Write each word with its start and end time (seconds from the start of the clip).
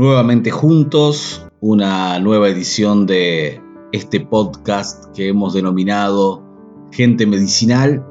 nuevamente 0.00 0.50
juntos, 0.50 1.46
una 1.60 2.18
nueva 2.20 2.48
edición 2.48 3.04
de 3.04 3.60
este 3.92 4.18
podcast 4.18 5.14
que 5.14 5.28
hemos 5.28 5.52
denominado 5.52 6.42
Gente 6.90 7.26
Medicinal. 7.26 8.02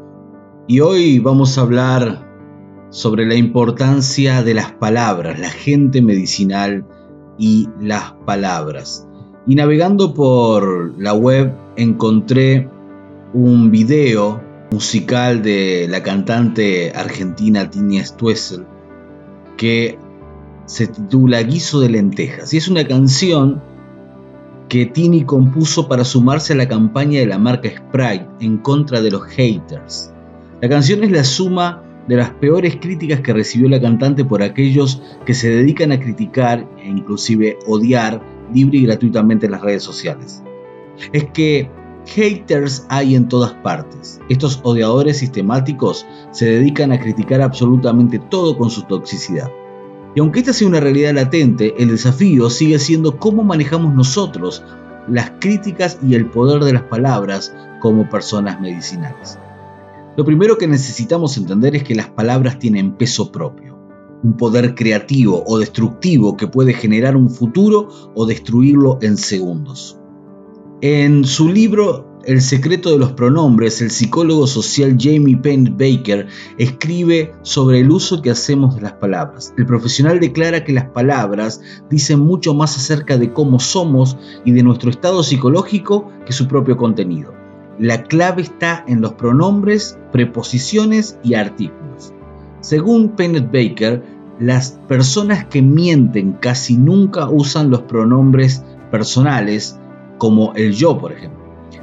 Y 0.67 0.81
hoy 0.81 1.17
vamos 1.17 1.57
a 1.57 1.62
hablar 1.62 2.28
sobre 2.91 3.25
la 3.25 3.33
importancia 3.33 4.43
de 4.43 4.54
las 4.54 4.71
palabras, 4.71 5.39
la 5.39 5.50
gente 5.50 6.04
medicinal 6.04 6.86
y 7.39 7.68
las 7.82 8.11
palabras. 8.24 9.07
Y 9.47 9.56
navegando 9.56 10.14
por 10.14 10.93
la 11.01 11.15
web 11.15 11.56
encontré 11.75 12.69
un 13.33 13.71
video 13.71 14.39
musical 14.69 15.42
de 15.42 15.87
la 15.89 16.04
cantante 16.04 16.92
argentina 16.96 17.68
Tinia 17.68 18.06
Stuessel 18.06 18.68
que 19.57 19.97
se 20.69 20.86
titula 20.86 21.41
Guiso 21.41 21.79
de 21.79 21.89
lentejas 21.89 22.54
y 22.54 22.57
es 22.57 22.68
una 22.68 22.87
canción 22.87 23.60
que 24.68 24.86
Tini 24.86 25.23
compuso 25.23 25.87
para 25.87 26.05
sumarse 26.05 26.54
a 26.54 26.57
la 26.57 26.68
campaña 26.68 27.19
de 27.19 27.25
la 27.25 27.39
marca 27.39 27.69
Sprite 27.69 28.27
en 28.39 28.60
contra 28.60 29.01
de 29.01 29.10
los 29.10 29.24
haters. 29.24 30.13
La 30.61 30.69
canción 30.69 31.04
es 31.04 31.10
la 31.10 31.24
suma 31.24 31.82
de 32.08 32.17
las 32.17 32.30
peores 32.30 32.75
críticas 32.80 33.22
que 33.22 33.33
recibió 33.33 33.67
la 33.67 33.81
cantante 33.81 34.23
por 34.23 34.44
aquellos 34.44 35.02
que 35.25 35.33
se 35.33 35.50
dedican 35.50 35.91
a 35.91 36.00
criticar 36.00 36.67
e 36.77 36.88
inclusive 36.88 37.58
odiar 37.66 38.22
libre 38.53 38.77
y 38.77 38.86
gratuitamente 38.86 39.47
en 39.47 39.53
las 39.53 39.61
redes 39.61 39.81
sociales. 39.81 40.44
Es 41.13 41.25
que 41.31 41.67
haters 42.05 42.86
hay 42.89 43.16
en 43.16 43.27
todas 43.27 43.53
partes. 43.53 44.22
Estos 44.30 44.59
odiadores 44.61 45.17
sistemáticos 45.17 46.05
se 46.30 46.45
dedican 46.45 46.91
a 46.91 46.99
criticar 46.99 47.41
absolutamente 47.41 48.19
todo 48.19 48.55
con 48.55 48.69
su 48.69 48.83
toxicidad. 48.83 49.49
Y 50.16 50.19
aunque 50.19 50.39
esta 50.39 50.53
sea 50.53 50.67
una 50.67 50.79
realidad 50.79 51.13
latente, 51.13 51.75
el 51.77 51.89
desafío 51.89 52.49
sigue 52.49 52.79
siendo 52.79 53.17
cómo 53.17 53.43
manejamos 53.43 53.93
nosotros 53.93 54.63
las 55.07 55.31
críticas 55.39 55.99
y 56.05 56.16
el 56.16 56.27
poder 56.27 56.63
de 56.63 56.73
las 56.73 56.83
palabras 56.83 57.53
como 57.79 58.09
personas 58.09 58.59
medicinales. 58.59 59.38
Lo 60.17 60.25
primero 60.25 60.57
que 60.57 60.67
necesitamos 60.67 61.38
entender 61.38 61.75
es 61.75 61.83
que 61.83 61.95
las 61.95 62.09
palabras 62.09 62.59
tienen 62.59 62.93
peso 62.93 63.31
propio, 63.31 63.77
un 64.23 64.35
poder 64.35 64.75
creativo 64.75 65.43
o 65.45 65.59
destructivo 65.59 66.35
que 66.35 66.47
puede 66.47 66.73
generar 66.73 67.16
un 67.16 67.29
futuro 67.29 67.89
o 68.16 68.25
destruirlo 68.25 68.97
en 69.01 69.17
segundos. 69.17 69.97
En 70.81 71.23
su 71.23 71.49
libro 71.49 72.08
el 72.25 72.42
secreto 72.42 72.92
de 72.92 73.00
los 73.00 73.14
pronombres, 73.14 73.81
el 73.81 73.92
psicólogo 73.92 74.45
social 74.45 74.98
Jamie 75.00 75.38
Penn 75.38 75.78
Baker 75.78 76.28
escribe 76.58 77.34
sobre 77.44 77.80
el 77.80 77.89
uso 77.89 78.22
que 78.22 78.30
hacemos 78.30 78.75
de 78.75 78.81
las 78.81 78.94
palabras. 78.94 79.53
El 79.58 79.66
profesional 79.66 80.20
declara 80.20 80.64
que 80.64 80.73
las 80.73 80.90
palabras 80.90 81.62
dicen 81.90 82.20
mucho 82.20 82.53
más 82.53 82.75
acerca 82.75 83.17
de 83.17 83.31
cómo 83.31 83.59
somos 83.59 84.17
y 84.44 84.52
de 84.52 84.64
nuestro 84.64 84.90
estado 84.90 85.23
psicológico 85.23 86.12
que 86.25 86.34
su 86.34 86.47
propio 86.47 86.75
contenido. 86.75 87.34
La 87.80 88.03
clave 88.03 88.42
está 88.42 88.84
en 88.88 89.00
los 89.00 89.14
pronombres, 89.14 89.97
preposiciones 90.12 91.17
y 91.23 91.36
artículos. 91.36 92.14
Según 92.59 93.16
Penn 93.16 93.50
Baker, 93.52 94.03
las 94.40 94.72
personas 94.90 95.45
que 95.45 95.62
mienten 95.62 96.34
casi 96.34 96.75
nunca 96.75 97.30
usan 97.30 97.70
los 97.70 97.84
pronombres 97.84 98.64
personales 98.92 99.80
como 100.17 100.53
el 100.56 100.73
yo, 100.73 100.97
por 100.97 101.14
ejemplo 101.14 101.38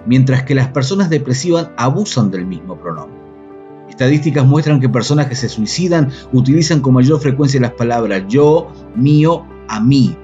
mientras 0.07 0.45
que 0.45 0.55
las 0.55 0.69
personas 0.69 1.11
depresivas 1.11 1.71
abusan 1.77 2.31
del 2.31 2.47
mismo 2.47 2.77
pronombre. 2.77 3.27
Estadísticas 3.89 4.45
muestran 4.45 4.81
que 4.81 4.89
personas 4.89 5.27
que 5.27 5.35
se 5.35 5.49
suicidan 5.49 6.11
utilizan 6.33 6.81
con 6.81 6.95
mayor 6.95 7.21
frecuencia 7.21 7.61
las 7.61 7.73
palabras 7.73 8.25
yo, 8.29 8.69
mío, 8.95 9.45
a 9.69 9.81
mí. 9.81 10.17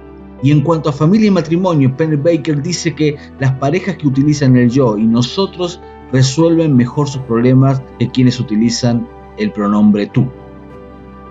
Y 0.42 0.50
en 0.50 0.62
cuanto 0.62 0.90
a 0.90 0.92
familia 0.92 1.28
y 1.28 1.30
matrimonio, 1.30 1.96
Penn 1.96 2.20
Baker 2.22 2.60
dice 2.60 2.94
que 2.94 3.16
las 3.38 3.52
parejas 3.52 3.96
que 3.96 4.08
utilizan 4.08 4.56
el 4.56 4.68
yo 4.68 4.98
y 4.98 5.06
nosotros 5.06 5.80
resuelven 6.12 6.76
mejor 6.76 7.08
sus 7.08 7.22
problemas 7.22 7.80
que 7.98 8.10
quienes 8.10 8.40
utilizan 8.40 9.08
el 9.38 9.52
pronombre 9.52 10.08
tú. 10.08 10.28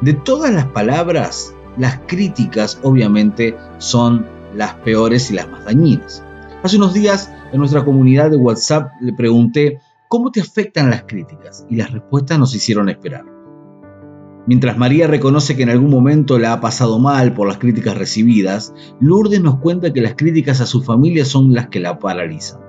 De 0.01 0.13
todas 0.13 0.51
las 0.51 0.65
palabras, 0.65 1.53
las 1.77 1.99
críticas 2.07 2.79
obviamente 2.83 3.55
son 3.77 4.25
las 4.55 4.73
peores 4.75 5.29
y 5.29 5.35
las 5.35 5.49
más 5.49 5.65
dañinas. 5.65 6.23
Hace 6.63 6.77
unos 6.77 6.93
días 6.93 7.33
en 7.51 7.57
nuestra 7.57 7.83
comunidad 7.83 8.29
de 8.29 8.37
WhatsApp 8.37 8.91
le 9.01 9.13
pregunté 9.13 9.79
cómo 10.07 10.31
te 10.31 10.41
afectan 10.41 10.91
las 10.91 11.03
críticas 11.03 11.65
y 11.71 11.75
las 11.75 11.91
respuestas 11.91 12.37
nos 12.37 12.53
hicieron 12.53 12.87
esperar. 12.87 13.25
Mientras 14.45 14.77
María 14.77 15.07
reconoce 15.07 15.55
que 15.55 15.63
en 15.63 15.71
algún 15.71 15.89
momento 15.89 16.37
la 16.37 16.53
ha 16.53 16.61
pasado 16.61 16.99
mal 16.99 17.33
por 17.33 17.47
las 17.47 17.57
críticas 17.57 17.97
recibidas, 17.97 18.75
Lourdes 18.99 19.41
nos 19.41 19.57
cuenta 19.57 19.91
que 19.91 20.01
las 20.01 20.13
críticas 20.13 20.61
a 20.61 20.67
su 20.67 20.83
familia 20.83 21.25
son 21.25 21.51
las 21.51 21.69
que 21.69 21.79
la 21.79 21.97
paralizan. 21.97 22.61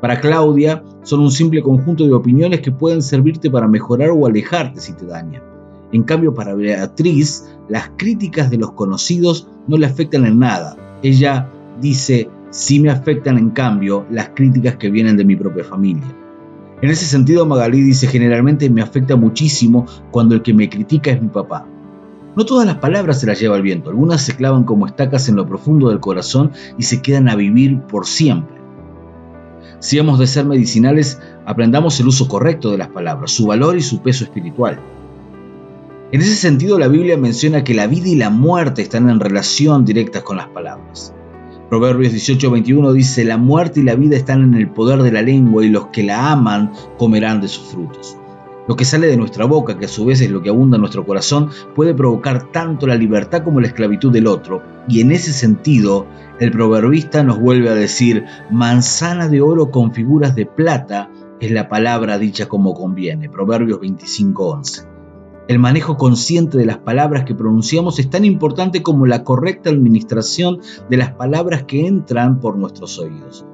Para 0.00 0.20
Claudia, 0.20 0.84
son 1.02 1.18
un 1.18 1.32
simple 1.32 1.60
conjunto 1.60 2.04
de 2.04 2.12
opiniones 2.12 2.60
que 2.60 2.70
pueden 2.70 3.02
servirte 3.02 3.50
para 3.50 3.66
mejorar 3.66 4.10
o 4.10 4.26
alejarte 4.26 4.80
si 4.80 4.92
te 4.92 5.06
dañan. 5.06 5.42
En 5.90 6.04
cambio, 6.04 6.34
para 6.34 6.54
Beatriz, 6.54 7.48
las 7.68 7.90
críticas 7.96 8.48
de 8.50 8.58
los 8.58 8.72
conocidos 8.72 9.48
no 9.66 9.76
le 9.76 9.86
afectan 9.86 10.24
en 10.24 10.38
nada. 10.38 10.76
Ella 11.02 11.50
dice, 11.80 12.28
sí 12.54 12.78
me 12.78 12.88
afectan 12.88 13.36
en 13.36 13.50
cambio 13.50 14.06
las 14.10 14.28
críticas 14.28 14.76
que 14.76 14.88
vienen 14.88 15.16
de 15.16 15.24
mi 15.24 15.34
propia 15.34 15.64
familia. 15.64 16.06
En 16.80 16.88
ese 16.88 17.04
sentido, 17.04 17.44
Magalí 17.46 17.80
dice, 17.80 18.06
generalmente 18.06 18.70
me 18.70 18.80
afecta 18.80 19.16
muchísimo 19.16 19.86
cuando 20.12 20.36
el 20.36 20.42
que 20.42 20.54
me 20.54 20.68
critica 20.68 21.10
es 21.10 21.20
mi 21.20 21.28
papá. 21.28 21.66
No 22.36 22.46
todas 22.46 22.66
las 22.66 22.76
palabras 22.76 23.18
se 23.20 23.26
las 23.26 23.40
lleva 23.40 23.56
el 23.56 23.62
viento, 23.62 23.90
algunas 23.90 24.22
se 24.22 24.36
clavan 24.36 24.64
como 24.64 24.86
estacas 24.86 25.28
en 25.28 25.36
lo 25.36 25.48
profundo 25.48 25.88
del 25.88 25.98
corazón 25.98 26.52
y 26.78 26.84
se 26.84 27.02
quedan 27.02 27.28
a 27.28 27.34
vivir 27.34 27.80
por 27.82 28.06
siempre. 28.06 28.56
Si 29.80 29.98
hemos 29.98 30.20
de 30.20 30.28
ser 30.28 30.44
medicinales, 30.44 31.20
aprendamos 31.46 31.98
el 31.98 32.06
uso 32.06 32.28
correcto 32.28 32.70
de 32.70 32.78
las 32.78 32.88
palabras, 32.88 33.32
su 33.32 33.46
valor 33.46 33.76
y 33.76 33.82
su 33.82 34.00
peso 34.00 34.24
espiritual. 34.24 34.78
En 36.12 36.20
ese 36.20 36.36
sentido, 36.36 36.78
la 36.78 36.86
Biblia 36.86 37.16
menciona 37.16 37.64
que 37.64 37.74
la 37.74 37.88
vida 37.88 38.06
y 38.06 38.14
la 38.14 38.30
muerte 38.30 38.82
están 38.82 39.10
en 39.10 39.18
relación 39.18 39.84
directa 39.84 40.22
con 40.22 40.36
las 40.36 40.48
palabras. 40.48 41.12
Proverbios 41.70 42.12
18:21 42.12 42.92
dice, 42.92 43.24
la 43.24 43.38
muerte 43.38 43.80
y 43.80 43.82
la 43.82 43.94
vida 43.94 44.16
están 44.16 44.42
en 44.42 44.54
el 44.54 44.68
poder 44.68 45.02
de 45.02 45.12
la 45.12 45.22
lengua 45.22 45.64
y 45.64 45.68
los 45.68 45.86
que 45.86 46.02
la 46.02 46.30
aman 46.30 46.72
comerán 46.98 47.40
de 47.40 47.48
sus 47.48 47.64
frutos. 47.64 48.16
Lo 48.66 48.76
que 48.76 48.84
sale 48.86 49.08
de 49.08 49.16
nuestra 49.16 49.44
boca, 49.44 49.78
que 49.78 49.84
a 49.84 49.88
su 49.88 50.06
vez 50.06 50.22
es 50.22 50.30
lo 50.30 50.40
que 50.40 50.48
abunda 50.48 50.76
en 50.76 50.80
nuestro 50.80 51.04
corazón, 51.04 51.50
puede 51.74 51.94
provocar 51.94 52.50
tanto 52.50 52.86
la 52.86 52.94
libertad 52.94 53.42
como 53.44 53.60
la 53.60 53.66
esclavitud 53.66 54.10
del 54.10 54.26
otro. 54.26 54.62
Y 54.88 55.02
en 55.02 55.12
ese 55.12 55.34
sentido, 55.34 56.06
el 56.40 56.50
proverbista 56.50 57.22
nos 57.22 57.38
vuelve 57.38 57.68
a 57.68 57.74
decir, 57.74 58.24
manzana 58.50 59.28
de 59.28 59.42
oro 59.42 59.70
con 59.70 59.92
figuras 59.92 60.34
de 60.34 60.46
plata 60.46 61.10
es 61.40 61.50
la 61.50 61.68
palabra 61.68 62.18
dicha 62.18 62.46
como 62.46 62.72
conviene. 62.72 63.28
Proverbios 63.28 63.80
25:11. 63.80 64.93
El 65.46 65.58
manejo 65.58 65.98
consciente 65.98 66.56
de 66.56 66.64
las 66.64 66.78
palabras 66.78 67.24
que 67.24 67.34
pronunciamos 67.34 67.98
es 67.98 68.08
tan 68.08 68.24
importante 68.24 68.82
como 68.82 69.04
la 69.04 69.24
correcta 69.24 69.68
administración 69.68 70.60
de 70.88 70.96
las 70.96 71.12
palabras 71.12 71.64
que 71.64 71.86
entran 71.86 72.40
por 72.40 72.56
nuestros 72.56 72.98
oídos. 72.98 73.44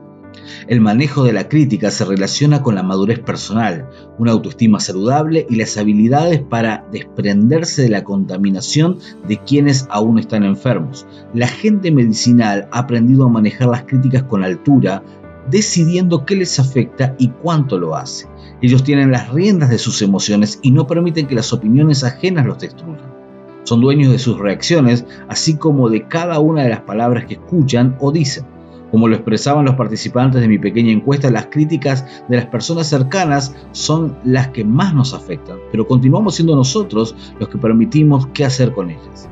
El 0.69 0.81
manejo 0.81 1.25
de 1.25 1.33
la 1.33 1.49
crítica 1.49 1.91
se 1.91 2.05
relaciona 2.05 2.63
con 2.63 2.77
la 2.77 2.85
madurez 2.85 3.19
personal, 3.19 3.89
una 4.19 4.31
autoestima 4.31 4.79
saludable 4.79 5.47
y 5.51 5.57
las 5.57 5.77
habilidades 5.77 6.41
para 6.41 6.87
desprenderse 6.93 7.83
de 7.83 7.89
la 7.89 8.05
contaminación 8.05 8.99
de 9.27 9.39
quienes 9.39 9.89
aún 9.91 10.21
están 10.21 10.45
enfermos. 10.45 11.09
La 11.35 11.49
gente 11.49 11.91
medicinal 11.91 12.69
ha 12.71 12.81
aprendido 12.81 13.25
a 13.25 13.31
manejar 13.31 13.69
las 13.69 13.83
críticas 13.83 14.23
con 14.23 14.45
altura, 14.45 15.03
decidiendo 15.51 16.25
qué 16.25 16.37
les 16.37 16.61
afecta 16.61 17.17
y 17.19 17.31
cuánto 17.31 17.77
lo 17.77 17.97
hace. 17.97 18.30
Ellos 18.63 18.85
tienen 18.85 19.11
las 19.11 19.31
riendas 19.31 19.71
de 19.71 19.79
sus 19.79 20.03
emociones 20.03 20.59
y 20.63 20.71
no 20.71 20.87
permiten 20.87 21.27
que 21.27 21.35
las 21.35 21.53
opiniones 21.53 22.05
ajenas 22.05 22.45
los 22.45 22.59
destruyan. 22.59 23.11
Son 23.63 23.81
dueños 23.81 24.13
de 24.13 24.19
sus 24.19 24.39
reacciones, 24.39 25.07
así 25.29 25.57
como 25.57 25.89
de 25.89 26.07
cada 26.09 26.41
una 26.41 26.63
de 26.63 26.71
las 26.71 26.81
palabras 26.81 27.25
que 27.25 27.35
escuchan 27.35 27.97
o 28.01 28.13
dicen. 28.13 28.45
Como 28.91 29.07
lo 29.07 29.15
expresaban 29.15 29.65
los 29.65 29.77
participantes 29.77 30.41
de 30.41 30.49
mi 30.49 30.59
pequeña 30.59 30.91
encuesta, 30.91 31.31
las 31.31 31.47
críticas 31.47 32.05
de 32.29 32.37
las 32.37 32.47
personas 32.47 32.89
cercanas 32.89 33.55
son 33.73 34.17
las 34.25 34.49
que 34.49 34.65
más 34.65 34.93
nos 34.95 35.15
afectan, 35.15 35.59
pero 35.71 35.87
continuamos 35.87 36.35
siendo 36.35 36.57
nosotros 36.57 37.15
los 37.39 37.49
que 37.49 37.59
permitimos 37.59 38.27
qué 38.35 38.45
hacer 38.45 38.73
con 38.73 38.91
ellas. 38.91 39.29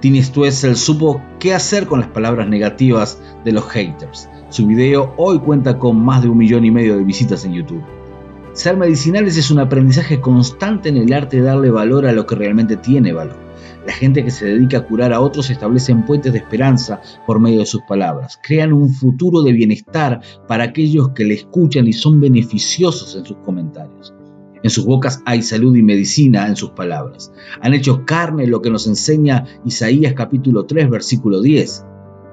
Tini 0.00 0.22
Stuessel 0.22 0.76
supo 0.76 1.20
qué 1.40 1.54
hacer 1.54 1.86
con 1.86 1.98
las 1.98 2.10
palabras 2.10 2.48
negativas 2.48 3.20
de 3.44 3.52
los 3.52 3.64
haters. 3.70 4.28
Su 4.50 4.66
video 4.66 5.12
hoy 5.16 5.38
cuenta 5.40 5.78
con 5.78 5.96
más 6.04 6.22
de 6.22 6.28
un 6.28 6.38
millón 6.38 6.64
y 6.64 6.70
medio 6.70 6.96
de 6.96 7.04
visitas 7.04 7.44
en 7.44 7.54
YouTube. 7.54 7.82
Ser 8.54 8.76
medicinales 8.76 9.36
es 9.36 9.50
un 9.50 9.58
aprendizaje 9.58 10.20
constante 10.20 10.88
en 10.88 10.96
el 10.96 11.12
arte 11.12 11.38
de 11.38 11.42
darle 11.42 11.70
valor 11.70 12.06
a 12.06 12.12
lo 12.12 12.24
que 12.24 12.36
realmente 12.36 12.76
tiene 12.76 13.12
valor. 13.12 13.36
La 13.84 13.92
gente 13.92 14.24
que 14.24 14.30
se 14.30 14.46
dedica 14.46 14.78
a 14.78 14.86
curar 14.86 15.12
a 15.12 15.20
otros 15.20 15.50
establecen 15.50 16.06
puentes 16.06 16.32
de 16.32 16.38
esperanza 16.38 17.02
por 17.26 17.40
medio 17.40 17.58
de 17.58 17.66
sus 17.66 17.82
palabras. 17.82 18.38
Crean 18.40 18.72
un 18.72 18.90
futuro 18.90 19.42
de 19.42 19.50
bienestar 19.50 20.20
para 20.46 20.62
aquellos 20.62 21.08
que 21.08 21.24
le 21.24 21.34
escuchan 21.34 21.88
y 21.88 21.92
son 21.92 22.20
beneficiosos 22.20 23.16
en 23.16 23.24
sus 23.24 23.38
comentarios. 23.38 24.14
En 24.62 24.70
sus 24.70 24.86
bocas 24.86 25.20
hay 25.26 25.42
salud 25.42 25.74
y 25.74 25.82
medicina 25.82 26.46
en 26.46 26.54
sus 26.54 26.70
palabras. 26.70 27.32
Han 27.60 27.74
hecho 27.74 28.06
carne 28.06 28.46
lo 28.46 28.62
que 28.62 28.70
nos 28.70 28.86
enseña 28.86 29.46
Isaías 29.64 30.14
capítulo 30.14 30.64
3 30.64 30.90
versículo 30.90 31.42
10. 31.42 31.84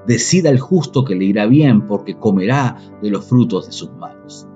Decida 0.06 0.50
el 0.50 0.60
justo 0.60 1.04
que 1.04 1.16
le 1.16 1.24
irá 1.24 1.46
bien 1.46 1.88
porque 1.88 2.14
comerá 2.14 2.76
de 3.02 3.10
los 3.10 3.24
frutos 3.24 3.66
de 3.66 3.72
sus 3.72 3.90
manos. 3.94 4.46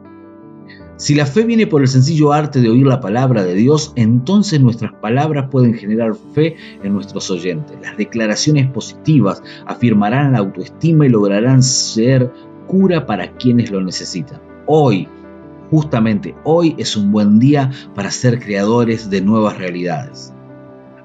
Si 0.99 1.15
la 1.15 1.27
fe 1.27 1.45
viene 1.45 1.67
por 1.67 1.83
el 1.83 1.89
sencillo 1.89 2.33
arte 2.33 2.61
de 2.61 2.71
oír 2.71 2.87
la 2.87 3.01
palabra 3.01 3.45
de 3.45 3.55
Dios, 3.55 3.93
entonces 3.97 4.61
nuestras 4.63 4.95
palabras 4.95 5.51
pueden 5.51 5.75
generar 5.75 6.15
fe 6.33 6.57
en 6.83 6.95
nuestros 6.95 7.31
oyentes. 7.31 7.77
Las 7.83 7.99
declaraciones 7.99 8.71
positivas 8.71 9.43
afirmarán 9.67 10.33
la 10.33 10.39
autoestima 10.39 11.05
y 11.05 11.11
lograrán 11.11 11.63
ser 11.63 12.33
cura 12.67 13.05
para 13.05 13.33
quienes 13.33 13.71
lo 13.71 13.83
necesitan. 13.83 14.41
Hoy, 14.67 15.07
justamente 15.71 16.35
hoy 16.45 16.75
es 16.79 16.97
un 16.97 17.13
buen 17.13 17.39
día 17.39 17.71
para 17.95 18.11
ser 18.11 18.41
creadores 18.41 19.11
de 19.11 19.21
nuevas 19.21 19.59
realidades. 19.59 20.33